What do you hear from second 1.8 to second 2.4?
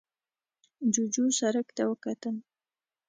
وکتل.